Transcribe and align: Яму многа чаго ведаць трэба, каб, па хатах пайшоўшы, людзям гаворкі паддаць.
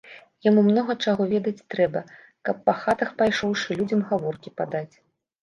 Яму 0.45 0.61
многа 0.69 0.95
чаго 1.07 1.27
ведаць 1.33 1.65
трэба, 1.73 2.01
каб, 2.49 2.65
па 2.71 2.75
хатах 2.81 3.13
пайшоўшы, 3.21 3.79
людзям 3.83 4.01
гаворкі 4.11 4.55
паддаць. 4.57 4.95